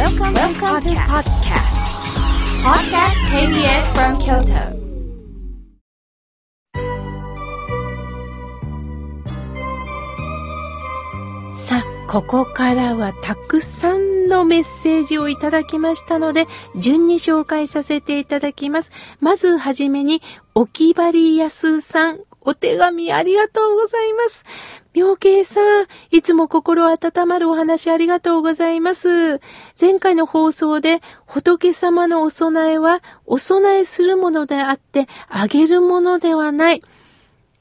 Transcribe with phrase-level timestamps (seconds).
[0.00, 1.76] Welcome, Welcome to podcast.
[2.64, 4.80] Podcast KBS from Kyoto.
[11.54, 16.46] さあ、ここからはたくさんのメッセージをいただきましたので、
[16.76, 18.92] 順に紹介させていただきます。
[19.20, 20.22] まずはじめに、
[20.54, 24.44] おきばりやすさん、お手紙ありがとうございます。
[24.92, 29.40] 妙慶さん、いつも心温まるお話ありがとうございます。
[29.80, 36.82] 前回の放送で、仏様のお供えは、お供えするものであって、あげるものではない。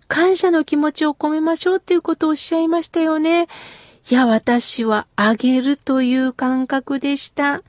[0.07, 3.47] 感謝の気持ちを込めましょうっていうことをおっしゃいましたよね。
[4.09, 7.61] いや、私はあげるという感覚でした。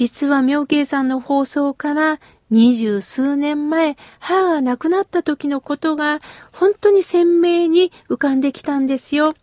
[0.00, 6.20] 実は妙慶さんの放送から二十数年前、母が亡くなった時のことが
[6.52, 9.34] 本当に鮮明に浮かんできたんですよ。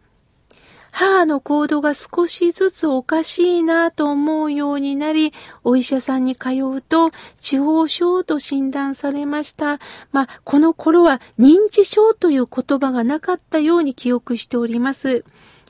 [0.90, 5.32] 母の行動が少しずつおかしいなと思うようになり、
[5.64, 9.80] お医者さんに通うと、地方症と診断されました。
[10.12, 15.24] まあ、この頃は認知症という言葉がなかったように記憶しております。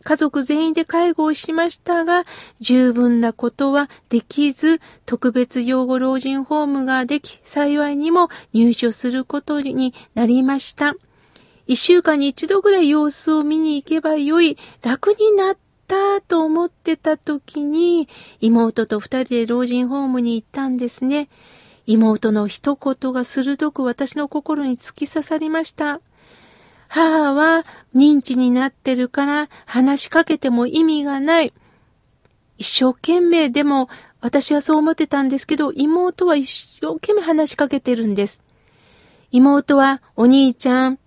[0.07, 2.23] 家族全員で介護をしましたが、
[2.61, 10.95] 十分なことはできず、特別養護老人ホームができ、幸いにも入所することになりました。
[11.65, 15.57] 一週間に一度ぐらい様子を見に行けばよい、楽になっ
[15.89, 18.07] たと思ってた時に、
[18.39, 21.27] 妹と二人で老人ホームに行ったんですね。
[21.85, 25.99] 妹の一言が鋭く私の心に突き刺さりました。
[26.87, 31.53] 母は認知になってるから話しかけても意味がない。
[32.57, 38.41] 一生懸命でも私はそう思ってたんですけど、妹は一生懸命話しかけてるんです。
[39.31, 40.99] 妹はお兄ちゃん、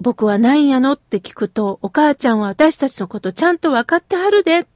[0.00, 4.66] 僕は何やのって聞くと、お母ちゃんは私たちのことちゃんと分かってはるでっ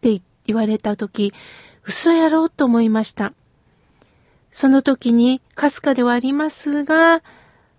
[0.00, 1.32] て言われたとき、
[1.84, 3.32] 嘘やろうと思いました。
[4.50, 7.22] その時に、かすかではありますが、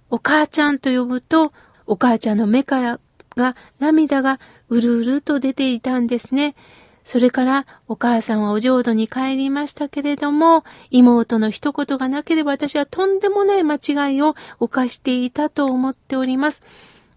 [0.09, 1.51] お母ちゃんと呼ぶと、
[1.89, 2.99] お母ちゃんの目から
[3.35, 4.39] が涙が
[4.69, 6.55] うるうると出ていたんですね。
[7.03, 16.61] それからお母さんはお浄土に帰りましたけれども、妹の一言がなければ私はとんでもない間違いを犯していたと思っております。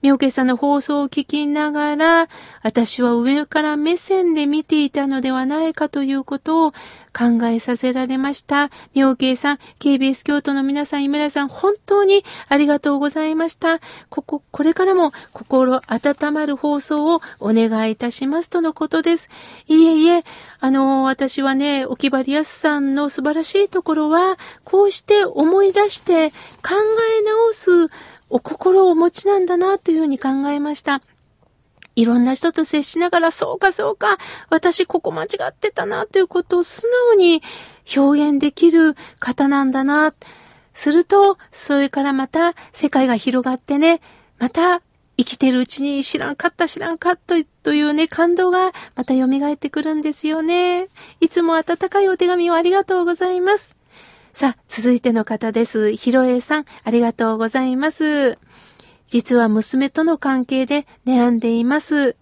[0.03, 2.29] 妙慶さんの放送を聞きながら、
[2.63, 6.73] 私は上から目線で見ていたのではないかということを
[7.13, 8.71] 考えさせられました。
[8.95, 13.79] 妙慶さん、KBS 京都の皆さん、井村さん、本当にありがとうございました。
[14.09, 19.31] ここ、これからも心温まる放送をお願いいたしますとのことです。
[19.69, 20.25] いえいえ、
[20.59, 26.75] あの、私はね、おきばりやすさんの素晴らしいところは、こうして思い出して考
[27.21, 27.89] え直す
[28.32, 31.03] お心をお持ちなんだなというふうに考えました。
[31.94, 34.16] いろんな人と接しながら、そうかそうか、
[34.48, 37.43] 私ここ間違ってたなということを素直に
[37.94, 40.15] 表現できる方なんだな。
[40.72, 44.00] すると、それからまた世界が広がってね、
[44.38, 44.81] また
[45.19, 50.88] 生きてるうちに知らんかった知らんかったというね、感動がまた蘇ってくるんですよね。
[51.20, 53.76] いつも温かいお手紙をありがとうございます。
[54.32, 55.93] さあ、続いての方です。
[55.93, 58.38] ひろえさん、ありがとうございます。
[59.09, 62.16] 実は娘との関係で悩んでいます。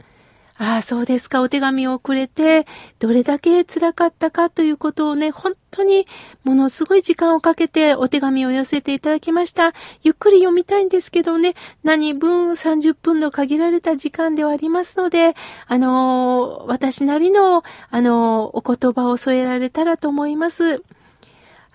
[0.59, 1.41] ああ、そうですか。
[1.41, 2.67] お手紙をくれて、
[2.99, 6.07] どれだけ辛かったかということをね、本当に
[6.43, 9.73] ものすごい時間をかけてお手紙を寄せていただきました。
[10.03, 11.55] ゆっくり読みたいんですけどね、
[11.85, 15.35] 何分30分の限られた時間ではありますので、
[15.69, 20.83] あのー、私なりの、あのー、お言葉を添えられたらと思います。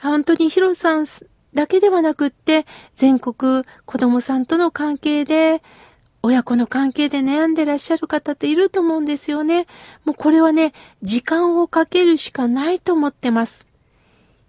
[0.05, 1.05] 本当にヒロさん
[1.53, 5.61] だけではなくって、全国子供さんとの関係で、
[6.21, 9.67] 親子の関係で悩んでらっしゃる方っていると思うんですよね。
[10.05, 10.73] もうこれはね、
[11.03, 13.65] 時間をかけるしかないと思ってます。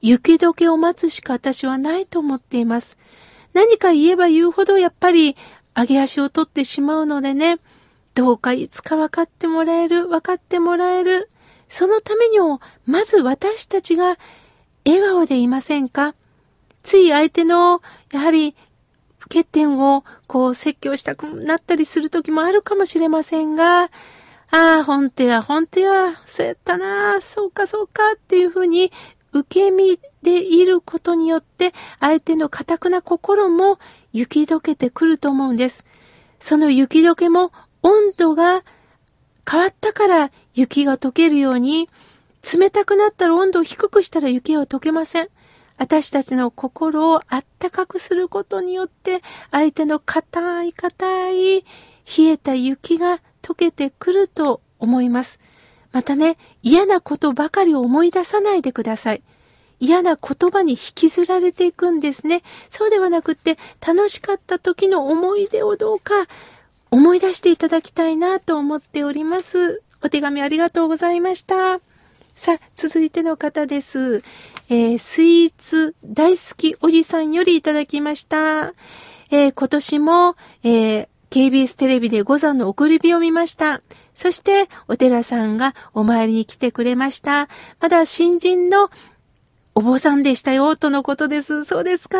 [0.00, 2.96] 雪解けを待つしか私はないと思っています。
[3.52, 5.36] 何か言えば言うほどやっぱり
[5.74, 7.58] 上げ足を取ってしまうのでね、
[8.14, 11.28] どうかいつか分かってもらえる、分かってもらえる。
[11.68, 14.16] そのためにも、まず私たちが
[14.86, 16.14] 笑顔でいませんか？
[16.82, 18.54] つい相手の、やはり、
[19.22, 23.88] 欠点を、こう、説教したくなったりする時もあるかもしれませんが、あ
[24.50, 28.92] あ、本当や、本当や、そうやったな、そうか、そうか、っていうふうに、
[29.32, 33.80] 受け身でいることによって、相手の堅くな心も
[34.12, 35.84] 雪解けてくると思うんです。
[36.38, 37.50] その雪解けも
[37.82, 38.62] 温度が
[39.50, 41.90] 変わったから雪が溶けるように、
[42.54, 45.28] 冷たくなったら温度を低くしたら雪は溶けません。
[45.78, 51.64] 私たちの心をあったかくすることによって、相手の硬い硬い冷
[52.24, 55.40] えた雪が溶けてくると思います。
[55.92, 59.22] またね、嫌なことばかり思い出さないでください。
[59.78, 62.42] 嫌な言葉に引きずられていくんですね。
[62.70, 66.14] そうではなくって、楽しかった時の思い出をどうか
[66.90, 69.82] 思い出していただきたいなと思っております。
[70.02, 71.80] お手紙ありがとうございました。
[72.36, 74.22] さあ、続いての方です。
[74.68, 78.74] えー、スイーツ大好きおじさんよりいただきました。
[79.30, 83.80] えー、今年も、えー、KBS テレビで五山の送り火を見ました。
[84.12, 87.48] そして、お寺さんがお参りに来てくれました。
[87.80, 88.90] まだ新人の
[89.78, 91.64] お坊さんでしたよ、とのことです。
[91.64, 92.16] そうですか。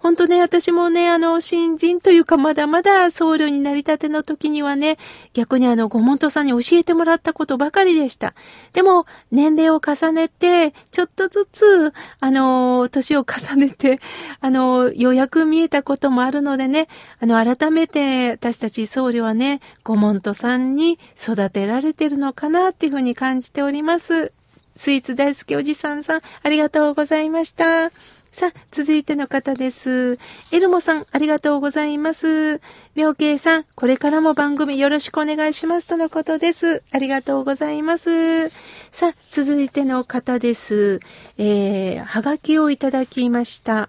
[0.00, 4.98] 本当ね、私もね、あの、新人というか、まだまだ僧侶になりたての時にはね、
[5.32, 8.34] 逆にあの、ご門徒さんに教えてもらったことばかりでした。
[8.72, 14.00] でも、年齢を重ねて、ちょっとずつ、あの、年を重ねて、
[14.40, 16.88] あの、ようやく見えたこともあるのでね、
[17.20, 24.32] あの、改めて、私たち僧侶はね、ご門徒さんに育てられてるのかな、っていうふうに感じております。
[24.78, 27.90] スイーツ大好きおじさんさん、ありがとうございました。
[28.30, 30.20] さあ、続いての方です。
[30.52, 32.60] エルモさん、ありがとうございます。
[32.94, 36.84] 妙慶さん、これからも番組よろしくお願いしますとのことです。
[36.92, 38.50] ありがとうございます。
[38.92, 41.00] さあ、続いての方です。
[41.38, 43.88] えー、はがきをいただきました。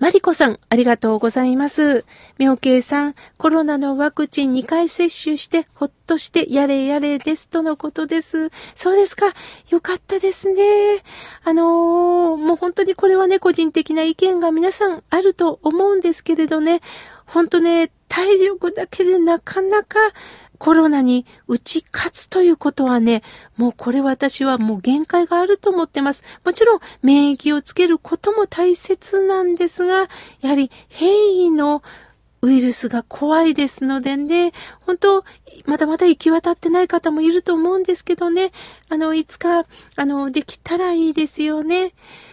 [0.00, 2.06] マリコさん、ありがとうございます。
[2.38, 8.50] 妙慶さん、コロナのワクチン2回接種してほっとしてやれやれですとのことです。
[8.74, 9.26] そうですか。
[9.68, 10.62] よかったですね。
[11.44, 16.80] あのー、もう本当にこれはね、個人的な意見が皆さんあると思うんですけれどね、
[17.26, 19.98] 本当ね、体力だけでなかなか
[20.60, 23.22] コロナに打ち勝つということはね、
[23.56, 26.22] もうこれ私はもう限界があると思ってます。
[26.44, 30.10] もちろん免疫をつけることも大切なんですが、
[30.42, 31.82] やはり変異の
[32.42, 35.24] ウイルスが怖いですのでね、本当
[35.66, 38.52] まだまだ行き渡ってない方もいると思うんですけどね、
[38.88, 39.66] あの、いつか、
[39.96, 41.92] あの、できたらいいですよね。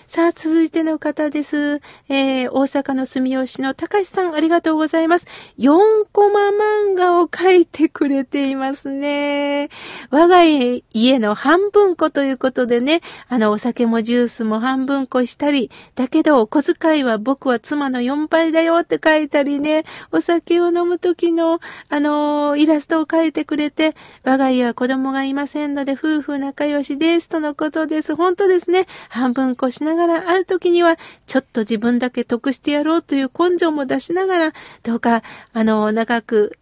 [0.09, 1.81] さあ、続いての方です。
[2.07, 5.27] えー、大阪の住吉の高橋さん、ありがとうございます。
[5.59, 9.67] 4コマ漫画を書いてくれていますね。
[10.09, 19.83] 我が家の半分子ということでね、あの、お酒もジュースも半分子したり、だけど、お小遣いは僕は妻の4倍だよって書いたりね、
[20.13, 21.59] お酒を飲む時の、
[21.89, 28.15] あのイラストを書いてくれて、我が家は子供がいませんので、夫婦仲良しです、とのことです。
[28.15, 28.87] 本当ですね。
[29.09, 35.23] 半分こしながら、ある時には、ちょっと自分だけ得してやろうという根性も出しながら、どうか、
[35.53, 36.57] あの、長く、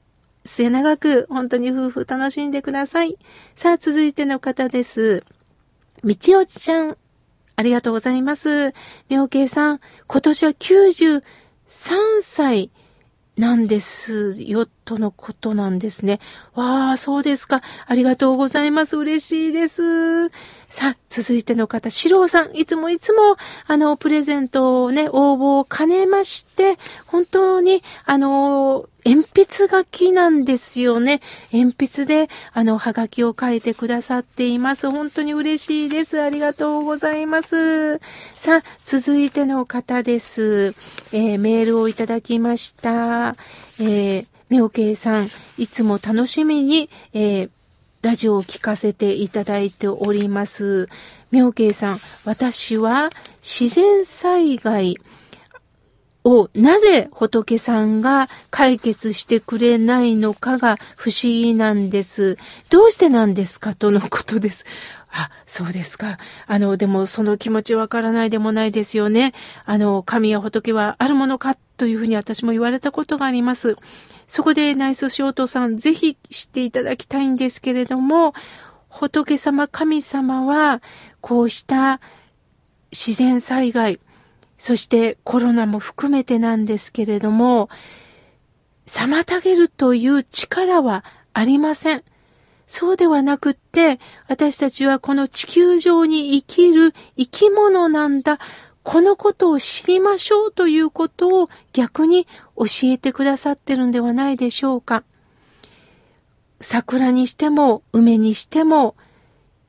[0.45, 3.17] 末長く、本当に夫婦楽しんでください。
[3.55, 5.23] さあ、続いての方です。
[6.03, 6.97] みちおちゃん、
[7.55, 8.73] ありがとうございます。
[9.09, 11.21] 妙慶さん、今年は93
[12.21, 12.69] 歳
[13.37, 16.19] なんですよ、とのことなんですね。
[16.53, 17.61] わあ、そうですか。
[17.85, 18.95] ありがとうございます。
[18.95, 20.31] 嬉しいです。
[20.75, 31.21] さあ、続いての方、四郎さん、いつもいつも、あの、プレゼントをね、応募を兼ねまして、本当に、あの、鉛筆書きなんですよね。
[31.53, 34.91] 鉛筆で、あの、はがきを書いてくださっています。
[34.91, 36.21] 本当に嬉しいです。
[36.21, 38.01] ありがとうございます。
[38.35, 40.75] さあ、続いての方です。
[41.13, 43.37] えー、メールをいただきました。
[43.79, 47.49] えー、妙慶さん、いつも楽しみに、えー、
[48.05, 50.89] ラジオを聞かせていただいております。
[51.31, 53.09] 妙慶さん、私は
[53.41, 54.99] 自然災害
[56.23, 62.37] をなぜ仏さんが解決してくれないのかが不思議なんです。
[62.69, 64.67] どうしてなんですかとのことです。
[65.09, 66.17] あ、そうですか。
[66.45, 69.33] あの、でもその気持ちわからないでもないですよね。
[69.65, 73.75] あの、神や仏はあるものかっというふうに私も言われたことがあります。
[74.27, 78.33] そこでナイスショートさん、ぜひ知っていただきたいんですけれども、
[78.89, 80.81] 仏様、神様は、
[81.21, 81.99] こうした
[82.91, 83.99] 自然災害、
[84.57, 87.69] そしてコロナも含めてなんですけれども、
[88.87, 91.03] 妨げるという力は
[91.33, 92.03] ありません。
[92.67, 98.39] そうではなくって、私たちはこの地球上に生きる生き物なんだ。
[98.85, 105.03] このことを知りましょうということを逆に教えてくださってるんではないでしょうか。
[106.61, 108.95] 桜にしても梅にしても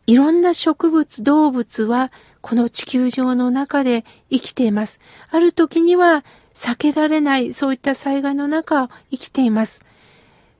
[0.06, 5.00] いろんな植物、動物はこの地球上の中で生きています。
[5.30, 9.82] ある時には避けられないそういった災害の中を生きています。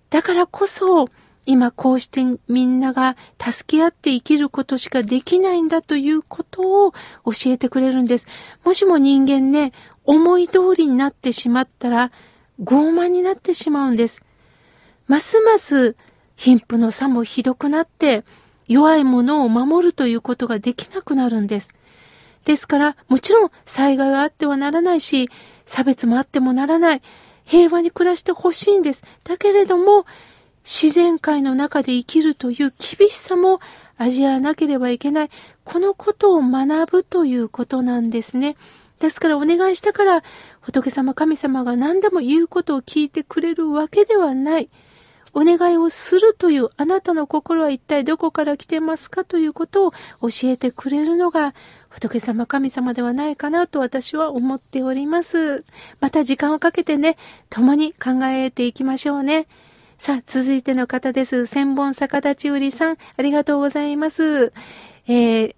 [0.08, 1.08] だからこそ
[1.46, 6.92] 今こうしてみんなが助け合って生きることしかできないんだということを
[7.24, 8.26] 教えてくれるんです。
[8.64, 9.72] もしも人間ね、
[10.04, 12.10] 思い通りになってしまったら
[12.62, 14.22] 傲慢になってしまうんです。
[15.06, 15.96] ますます
[16.36, 18.24] 貧富の差もひどくなって、
[18.68, 21.72] 弱いものを守るということができなくなるんです。
[22.44, 25.28] ですから、もちろん災害があってはならないし、
[25.64, 27.02] 差別もあってもならない。
[27.44, 29.04] 平和に暮らしてほしいんです。
[29.24, 30.04] だけれども、
[30.66, 33.60] 自然界の中で生きるという厳しさも
[33.96, 35.30] 味わわなければいけない。
[35.64, 38.56] このことを学ぶということなんですね。
[38.98, 40.24] ですからお願いしたから、
[40.60, 44.68] 仏様神様が何でも言うことを聞いてくれるわけではない。
[45.32, 49.90] お願いをするというあなたの心は一体どこから来てますかということを
[50.22, 51.54] 教えてくれるのが
[51.90, 55.64] 仏様神様ではないかなと私は思っております。
[56.00, 57.18] また時間をかけてね、
[57.50, 59.46] 共に考えていきましょうね。
[59.98, 61.46] さあ、続いての方です。
[61.46, 64.52] 千本逆立ち売りさん、ありがとうございます。
[65.08, 65.54] えー、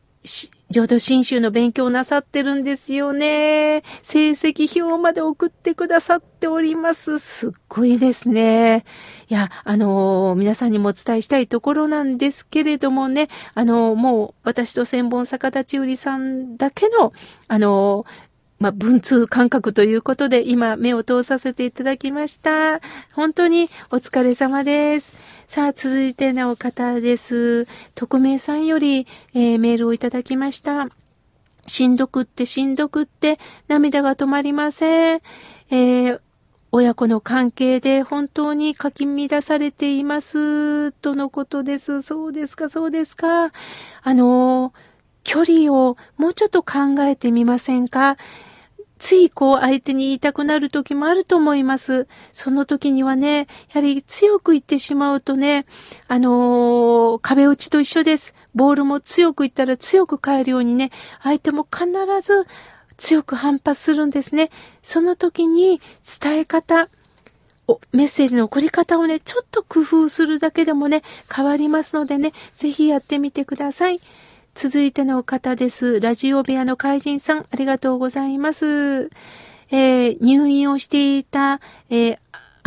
[0.71, 3.83] 浄土真宗の勉強なさってるんですよね。
[4.03, 7.19] 成績表まで送ってくださっております。
[7.19, 8.85] すっごいですね。
[9.29, 17.13] いや、あのー、皆さんにもお伝えしたいところなんですけれどもね、あのー、もう私と千本逆立ち売りさんだけの、
[17.49, 18.28] あのー、
[18.59, 22.81] まあ、文通感覚ということで今目を通させていただきました。
[23.13, 25.15] 本当にお疲れ様です。
[25.47, 27.67] さあ、続いての方です。
[27.95, 30.89] 匿名さんより、えー、メールをいただきました。
[31.67, 33.39] しんどくってしんどくって
[33.69, 35.21] 涙が止まりません。
[35.71, 36.21] えー、
[36.73, 40.93] 親子の関係で本当にかき乱されています。
[40.93, 42.03] とのことです。
[42.03, 43.53] そうですか、そうですか。
[44.03, 44.73] あの
[45.25, 48.17] 距離をもうちょっと考えてみませんか？
[48.99, 52.07] ついこう相手に言いたくなる時もあると思います。
[52.33, 55.67] その時にはね、やはり強く言ってしまうとね、
[56.09, 58.35] あのー、壁打ちと一緒です。
[58.55, 60.91] ボールも強く言ったら強く変えるようにね、
[61.23, 61.87] 相手も必
[62.23, 62.47] ず
[62.97, 64.51] 強く反発するんですね。
[64.83, 65.81] その時に
[66.21, 66.89] 伝え方、
[67.93, 71.03] メッセージの送り方をね、ちょっと工夫するだけでもね、
[71.35, 74.01] 変わりますのでね、ぜひやってみてください。
[74.61, 76.01] 続いての方です。
[76.01, 79.09] ラジオ部屋の怪人さん、ありがとうございます。
[79.71, 81.61] えー、入院をしていた、
[81.91, 82.19] えー、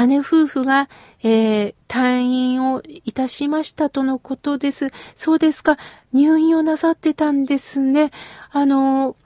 [0.08, 0.88] 姉夫婦が、
[1.22, 4.94] えー、退院をいたしましたとのことです。
[5.16, 5.78] そうですか。
[6.14, 8.12] 入院をなさってたんですね。
[8.52, 9.18] あの、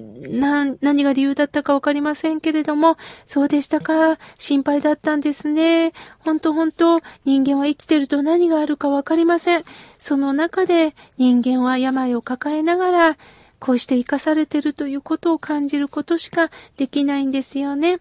[0.00, 4.18] な、何が理由だったかわかりませんけれども、そうでしたか？
[4.38, 5.92] 心配だったんですね。
[6.20, 9.64] 本当本当人間は生きてると何があるかわかりません。
[9.98, 13.16] その中で人間は病を抱えながら、
[13.58, 17.98] こうして生かされてるということを感じることしかできないんですよね。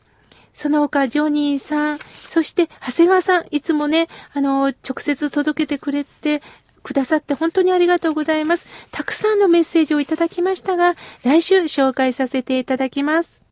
[0.54, 6.42] その他、ジョニーさん、そして、長谷川さん、いつもね、あの、直接届けてくれて、
[6.88, 8.66] くださって本当にありがとうございます。
[8.92, 13.47] たくさんのメッセージをいただきましたが、来週紹介させていただきます。